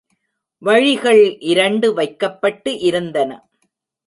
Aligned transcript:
வழிகள் 0.61 1.37
இரண்டு 1.39 1.93
வைக்கப்பட்டு 1.93 2.79
இருந்தன. 2.79 3.29